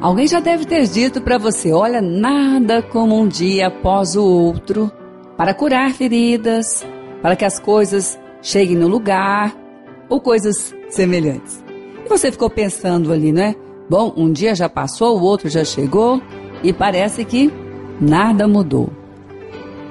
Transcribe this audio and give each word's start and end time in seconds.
Alguém 0.00 0.26
já 0.26 0.40
deve 0.40 0.64
ter 0.64 0.86
dito 0.86 1.20
para 1.20 1.38
você: 1.38 1.72
olha, 1.72 2.00
nada 2.00 2.82
como 2.82 3.18
um 3.18 3.26
dia 3.26 3.68
após 3.68 4.16
o 4.16 4.24
outro 4.24 4.90
para 5.36 5.54
curar 5.54 5.92
feridas, 5.92 6.86
para 7.22 7.36
que 7.36 7.44
as 7.44 7.58
coisas 7.58 8.18
cheguem 8.42 8.76
no 8.76 8.88
lugar 8.88 9.54
ou 10.08 10.20
coisas 10.20 10.74
semelhantes. 10.88 11.64
E 12.04 12.08
você 12.08 12.30
ficou 12.30 12.48
pensando 12.48 13.12
ali, 13.12 13.32
não 13.32 13.42
é? 13.42 13.54
Bom, 13.88 14.12
um 14.16 14.32
dia 14.32 14.54
já 14.54 14.68
passou, 14.68 15.18
o 15.18 15.22
outro 15.22 15.48
já 15.48 15.64
chegou 15.64 16.20
e 16.62 16.72
parece 16.72 17.24
que 17.24 17.52
nada 18.00 18.46
mudou. 18.46 18.90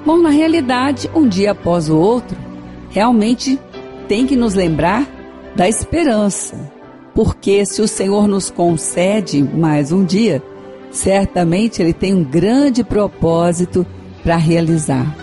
Bom, 0.05 0.17
na 0.17 0.29
realidade, 0.29 1.09
um 1.15 1.27
dia 1.27 1.51
após 1.51 1.89
o 1.89 1.97
outro, 1.97 2.37
realmente 2.89 3.59
tem 4.07 4.27
que 4.27 4.35
nos 4.35 4.53
lembrar 4.53 5.07
da 5.55 5.67
esperança. 5.67 6.74
Porque 7.15 7.65
se 7.65 7.81
o 7.81 7.87
Senhor 7.87 8.27
nos 8.27 8.49
concede 8.49 9.41
mais 9.41 9.93
um 9.93 10.03
dia, 10.03 10.43
certamente 10.91 11.81
Ele 11.81 11.93
tem 11.93 12.13
um 12.13 12.25
grande 12.25 12.83
propósito 12.83 13.85
para 14.21 14.35
realizar. 14.35 15.15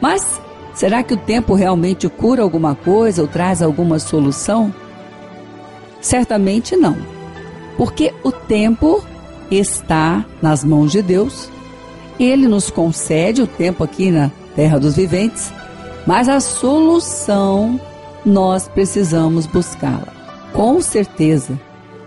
Mas 0.00 0.40
será 0.74 1.02
que 1.02 1.12
o 1.12 1.18
tempo 1.18 1.54
realmente 1.54 2.08
cura 2.08 2.42
alguma 2.42 2.74
coisa 2.74 3.20
ou 3.20 3.28
traz 3.28 3.60
alguma 3.60 3.98
solução? 3.98 4.74
Certamente 6.00 6.74
não. 6.74 6.96
Porque 7.76 8.14
o 8.24 8.32
tempo 8.32 9.04
está 9.50 10.24
nas 10.40 10.64
mãos 10.64 10.92
de 10.92 11.02
Deus. 11.02 11.50
Ele 12.18 12.48
nos 12.48 12.70
concede 12.70 13.42
o 13.42 13.46
tempo 13.46 13.84
aqui 13.84 14.10
na 14.10 14.30
terra 14.56 14.80
dos 14.80 14.96
viventes, 14.96 15.52
mas 16.06 16.26
a 16.26 16.40
solução 16.40 17.78
nós 18.24 18.66
precisamos 18.66 19.46
buscá-la. 19.46 20.17
Com 20.52 20.80
certeza. 20.80 21.58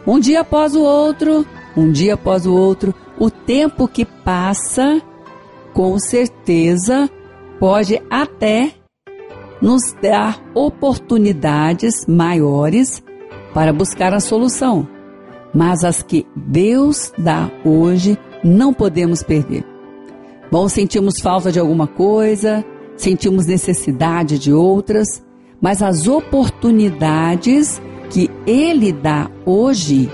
Um 0.05 0.19
dia 0.19 0.41
após 0.41 0.75
o 0.75 0.81
outro, 0.81 1.45
um 1.75 1.91
dia 1.91 2.15
após 2.15 2.45
o 2.45 2.53
outro, 2.53 2.93
o 3.19 3.29
tempo 3.29 3.87
que 3.87 4.03
passa, 4.03 5.01
com 5.73 5.97
certeza, 5.99 7.09
pode 7.59 8.01
até 8.09 8.71
nos 9.61 9.93
dar 10.01 10.41
oportunidades 10.55 12.05
maiores 12.07 13.03
para 13.53 13.71
buscar 13.71 14.13
a 14.13 14.19
solução. 14.19 14.87
Mas 15.53 15.83
as 15.83 16.01
que 16.01 16.25
Deus 16.35 17.13
dá 17.17 17.51
hoje 17.63 18.17
não 18.43 18.73
podemos 18.73 19.21
perder. 19.21 19.63
Bom, 20.51 20.67
sentimos 20.67 21.19
falta 21.21 21.51
de 21.51 21.59
alguma 21.59 21.87
coisa, 21.87 22.65
sentimos 22.97 23.45
necessidade 23.45 24.39
de 24.39 24.51
outras, 24.51 25.23
mas 25.61 25.81
as 25.81 26.07
oportunidades 26.07 27.81
que 28.11 28.29
Ele 28.45 28.91
dá 28.91 29.29
hoje, 29.45 30.09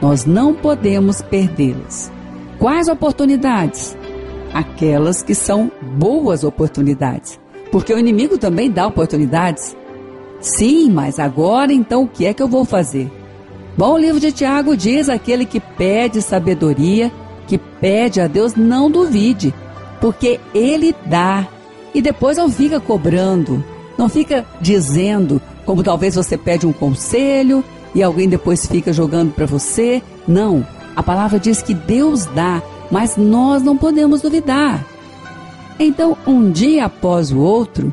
nós 0.00 0.24
não 0.24 0.54
podemos 0.54 1.22
perdê-las. 1.22 2.12
Quais 2.58 2.88
oportunidades? 2.88 3.96
Aquelas 4.52 5.22
que 5.22 5.34
são 5.34 5.72
boas 5.96 6.44
oportunidades. 6.44 7.40
Porque 7.72 7.92
o 7.92 7.98
inimigo 7.98 8.38
também 8.38 8.70
dá 8.70 8.86
oportunidades. 8.86 9.76
Sim, 10.40 10.90
mas 10.90 11.18
agora 11.18 11.72
então 11.72 12.04
o 12.04 12.08
que 12.08 12.26
é 12.26 12.34
que 12.34 12.42
eu 12.42 12.48
vou 12.48 12.64
fazer? 12.64 13.10
Bom, 13.76 13.94
o 13.94 13.98
livro 13.98 14.20
de 14.20 14.32
Tiago 14.32 14.76
diz: 14.76 15.08
aquele 15.08 15.44
que 15.44 15.60
pede 15.60 16.20
sabedoria, 16.22 17.10
que 17.46 17.58
pede 17.58 18.20
a 18.20 18.26
Deus, 18.26 18.54
não 18.54 18.90
duvide, 18.90 19.54
porque 20.00 20.38
Ele 20.54 20.94
dá. 21.06 21.46
E 21.94 22.02
depois 22.02 22.36
não 22.36 22.50
fica 22.50 22.78
cobrando, 22.78 23.64
não 23.96 24.08
fica 24.08 24.44
dizendo, 24.60 25.40
como 25.68 25.82
talvez 25.82 26.14
você 26.14 26.38
pede 26.38 26.66
um 26.66 26.72
conselho 26.72 27.62
e 27.94 28.02
alguém 28.02 28.26
depois 28.26 28.64
fica 28.64 28.90
jogando 28.90 29.34
para 29.34 29.44
você. 29.44 30.02
Não, 30.26 30.66
a 30.96 31.02
palavra 31.02 31.38
diz 31.38 31.60
que 31.60 31.74
Deus 31.74 32.24
dá, 32.24 32.62
mas 32.90 33.18
nós 33.18 33.62
não 33.62 33.76
podemos 33.76 34.22
duvidar. 34.22 34.82
Então, 35.78 36.16
um 36.26 36.50
dia 36.50 36.86
após 36.86 37.30
o 37.30 37.40
outro, 37.40 37.92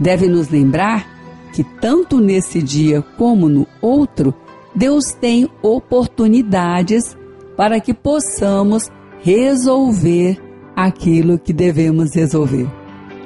deve 0.00 0.26
nos 0.26 0.48
lembrar 0.48 1.06
que 1.52 1.62
tanto 1.62 2.18
nesse 2.18 2.62
dia 2.62 3.02
como 3.18 3.46
no 3.46 3.66
outro, 3.82 4.32
Deus 4.74 5.12
tem 5.12 5.50
oportunidades 5.60 7.14
para 7.58 7.78
que 7.78 7.92
possamos 7.92 8.90
resolver 9.20 10.40
aquilo 10.74 11.38
que 11.38 11.52
devemos 11.52 12.14
resolver. 12.14 12.66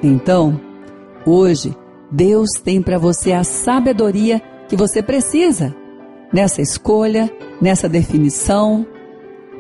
Então, 0.03 0.61
hoje, 1.25 1.73
Deus 2.11 2.51
tem 2.63 2.81
para 2.81 2.99
você 2.99 3.33
a 3.33 3.45
sabedoria 3.45 4.41
que 4.69 4.77
você 4.77 5.03
precisa 5.03 5.75
nessa 6.33 6.63
escolha, 6.63 7.31
nessa 7.61 7.89
definição. 7.89 8.87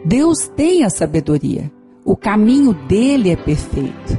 Deus 0.05 0.49
tem 0.49 0.85
a 0.85 0.91
sabedoria. 0.91 1.71
O 2.05 2.17
caminho 2.17 2.73
dele 2.73 3.31
é 3.31 3.37
perfeito. 3.37 4.19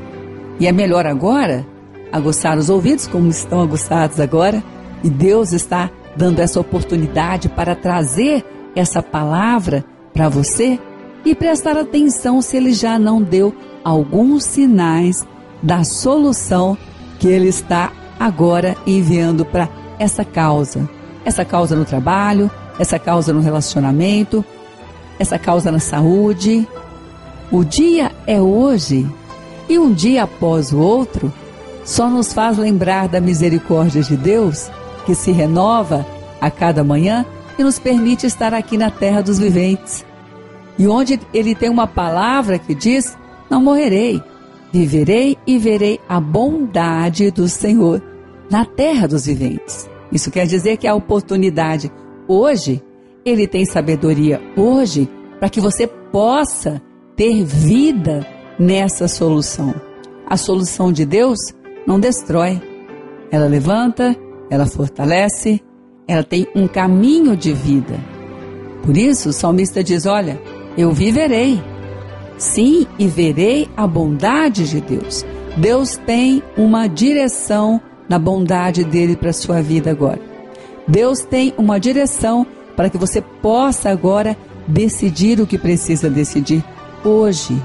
E 0.59 0.67
é 0.67 0.71
melhor 0.71 1.05
agora 1.05 1.65
aguçar 2.11 2.57
os 2.57 2.69
ouvidos, 2.69 3.07
como 3.07 3.29
estão 3.29 3.61
aguçados 3.61 4.19
agora, 4.19 4.63
e 5.03 5.09
Deus 5.09 5.51
está 5.53 5.89
dando 6.15 6.39
essa 6.39 6.59
oportunidade 6.59 7.47
para 7.47 7.75
trazer 7.75 8.43
essa 8.75 9.01
palavra 9.01 9.85
para 10.13 10.27
você 10.27 10.79
e 11.23 11.35
prestar 11.35 11.77
atenção 11.77 12.41
se 12.41 12.57
ele 12.57 12.73
já 12.73 12.97
não 12.97 13.21
deu 13.21 13.53
alguns 13.83 14.43
sinais 14.43 15.25
da 15.61 15.83
solução 15.83 16.77
que 17.19 17.27
ele 17.27 17.47
está 17.47 17.91
agora 18.19 18.75
enviando 18.85 19.45
para 19.45 19.69
essa 19.99 20.23
causa. 20.23 20.89
Essa 21.25 21.43
causa 21.43 21.75
no 21.75 21.85
trabalho, 21.85 22.49
essa 22.79 22.97
causa 22.97 23.33
no 23.33 23.41
relacionamento, 23.41 24.43
essa 25.19 25.37
causa 25.37 25.71
na 25.71 25.79
saúde. 25.79 26.67
O 27.51 27.63
dia 27.63 28.11
é 28.25 28.39
hoje 28.41 29.09
e 29.69 29.77
um 29.77 29.91
dia 29.93 30.23
após 30.23 30.71
o 30.71 30.79
outro 30.79 31.31
só 31.83 32.09
nos 32.09 32.33
faz 32.33 32.57
lembrar 32.57 33.07
da 33.07 33.21
misericórdia 33.21 34.01
de 34.01 34.17
Deus 34.17 34.69
que 35.05 35.15
se 35.15 35.31
renova 35.31 36.05
a 36.39 36.51
cada 36.51 36.83
manhã 36.83 37.25
e 37.57 37.63
nos 37.63 37.79
permite 37.79 38.27
estar 38.27 38.53
aqui 38.53 38.77
na 38.77 38.91
terra 38.91 39.21
dos 39.21 39.39
viventes. 39.39 40.05
E 40.77 40.87
onde 40.87 41.19
ele 41.33 41.55
tem 41.55 41.69
uma 41.69 41.87
palavra 41.87 42.59
que 42.59 42.75
diz: 42.75 43.17
Não 43.49 43.61
morrerei, 43.61 44.21
viverei 44.77 45.37
e 45.47 45.57
verei 45.57 45.99
a 46.07 46.19
bondade 46.19 47.31
do 47.31 47.47
Senhor 47.47 48.01
na 48.49 48.65
terra 48.65 49.07
dos 49.07 49.25
viventes. 49.25 49.89
Isso 50.11 50.31
quer 50.31 50.45
dizer 50.45 50.77
que 50.77 50.87
a 50.87 50.95
oportunidade 50.95 51.91
hoje, 52.27 52.83
ele 53.25 53.47
tem 53.47 53.65
sabedoria 53.65 54.41
hoje 54.55 55.09
para 55.39 55.49
que 55.49 55.59
você 55.59 55.87
possa 55.87 56.81
ter 57.15 57.43
vida 57.43 58.25
nessa 58.59 59.07
solução. 59.07 59.73
A 60.25 60.37
solução 60.37 60.91
de 60.91 61.05
Deus 61.05 61.39
não 61.85 61.99
destrói, 61.99 62.61
ela 63.31 63.47
levanta, 63.47 64.15
ela 64.49 64.65
fortalece, 64.65 65.61
ela 66.07 66.23
tem 66.23 66.47
um 66.55 66.67
caminho 66.67 67.35
de 67.35 67.53
vida. 67.53 67.99
Por 68.83 68.95
isso, 68.95 69.29
o 69.29 69.33
salmista 69.33 69.83
diz: 69.83 70.05
Olha, 70.05 70.39
eu 70.77 70.91
viverei 70.91 71.61
Sim, 72.37 72.85
e 72.99 73.07
verei 73.07 73.67
a 73.75 73.87
bondade 73.87 74.69
de 74.69 74.79
Deus. 74.79 75.25
Deus 75.57 75.97
tem 75.97 76.43
uma 76.55 76.87
direção 76.87 77.81
na 78.07 78.19
bondade 78.19 78.83
dele 78.83 79.15
para 79.15 79.31
a 79.31 79.33
sua 79.33 79.61
vida 79.61 79.89
agora. 79.89 80.19
Deus 80.87 81.21
tem 81.21 81.53
uma 81.57 81.79
direção 81.79 82.45
para 82.75 82.89
que 82.89 82.97
você 82.97 83.21
possa 83.21 83.89
agora 83.89 84.37
decidir 84.67 85.41
o 85.41 85.47
que 85.47 85.57
precisa 85.57 86.09
decidir 86.09 86.63
hoje, 87.03 87.59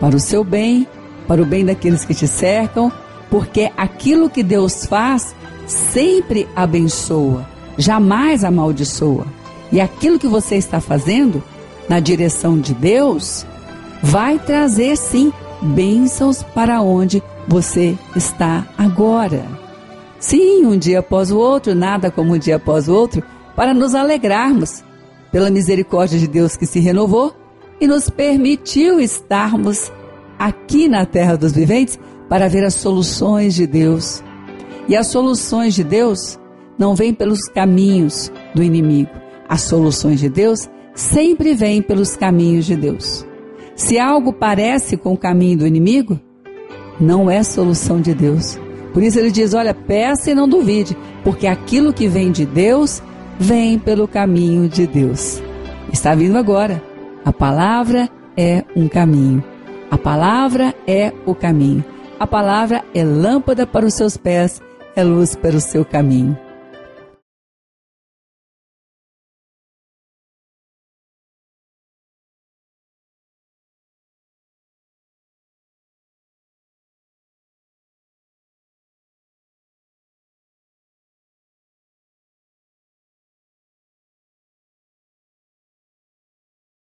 para 0.00 0.16
o 0.16 0.20
seu 0.20 0.42
bem, 0.42 0.86
para 1.28 1.42
o 1.42 1.46
bem 1.46 1.64
daqueles 1.64 2.04
que 2.04 2.14
te 2.14 2.26
cercam, 2.26 2.90
porque 3.30 3.70
aquilo 3.76 4.30
que 4.30 4.42
Deus 4.42 4.86
faz 4.86 5.34
sempre 5.66 6.48
abençoa, 6.56 7.46
jamais 7.76 8.42
amaldiçoa. 8.42 9.26
E 9.70 9.80
aquilo 9.80 10.18
que 10.18 10.26
você 10.26 10.56
está 10.56 10.80
fazendo 10.80 11.42
na 11.88 12.00
direção 12.00 12.58
de 12.58 12.74
Deus, 12.74 13.46
vai 14.04 14.38
trazer 14.38 14.96
sim 14.96 15.32
bênçãos 15.62 16.42
para 16.42 16.82
onde 16.82 17.22
você 17.48 17.96
está 18.14 18.66
agora. 18.76 19.46
Sim, 20.20 20.66
um 20.66 20.76
dia 20.76 20.98
após 20.98 21.30
o 21.30 21.38
outro, 21.38 21.74
nada 21.74 22.10
como 22.10 22.34
um 22.34 22.38
dia 22.38 22.56
após 22.56 22.86
o 22.86 22.94
outro, 22.94 23.22
para 23.56 23.72
nos 23.72 23.94
alegrarmos 23.94 24.84
pela 25.32 25.50
misericórdia 25.50 26.18
de 26.18 26.28
Deus 26.28 26.54
que 26.54 26.66
se 26.66 26.80
renovou 26.80 27.34
e 27.80 27.86
nos 27.86 28.10
permitiu 28.10 29.00
estarmos 29.00 29.90
aqui 30.38 30.86
na 30.86 31.06
terra 31.06 31.36
dos 31.36 31.52
viventes 31.52 31.98
para 32.28 32.48
ver 32.48 32.64
as 32.64 32.74
soluções 32.74 33.54
de 33.54 33.66
Deus. 33.66 34.22
E 34.86 34.94
as 34.94 35.06
soluções 35.06 35.74
de 35.74 35.82
Deus 35.82 36.38
não 36.78 36.94
vêm 36.94 37.14
pelos 37.14 37.48
caminhos 37.48 38.30
do 38.54 38.62
inimigo. 38.62 39.10
As 39.48 39.62
soluções 39.62 40.20
de 40.20 40.28
Deus 40.28 40.68
sempre 40.94 41.54
vêm 41.54 41.80
pelos 41.80 42.16
caminhos 42.16 42.66
de 42.66 42.76
Deus. 42.76 43.26
Se 43.76 43.98
algo 43.98 44.32
parece 44.32 44.96
com 44.96 45.12
o 45.12 45.18
caminho 45.18 45.58
do 45.58 45.66
inimigo, 45.66 46.18
não 47.00 47.30
é 47.30 47.42
solução 47.42 48.00
de 48.00 48.14
Deus. 48.14 48.58
Por 48.92 49.02
isso 49.02 49.18
ele 49.18 49.30
diz: 49.30 49.54
olha, 49.54 49.74
peça 49.74 50.30
e 50.30 50.34
não 50.34 50.48
duvide, 50.48 50.96
porque 51.24 51.46
aquilo 51.46 51.92
que 51.92 52.06
vem 52.06 52.30
de 52.30 52.46
Deus 52.46 53.02
vem 53.38 53.78
pelo 53.78 54.06
caminho 54.06 54.68
de 54.68 54.86
Deus. 54.86 55.42
Está 55.92 56.14
vindo 56.14 56.38
agora. 56.38 56.82
A 57.24 57.32
palavra 57.32 58.08
é 58.36 58.64
um 58.76 58.88
caminho. 58.88 59.42
A 59.90 59.98
palavra 59.98 60.74
é 60.86 61.12
o 61.26 61.34
caminho. 61.34 61.84
A 62.18 62.26
palavra 62.26 62.84
é 62.94 63.02
lâmpada 63.02 63.66
para 63.66 63.84
os 63.84 63.94
seus 63.94 64.16
pés, 64.16 64.62
é 64.94 65.02
luz 65.02 65.34
para 65.34 65.56
o 65.56 65.60
seu 65.60 65.84
caminho. 65.84 66.38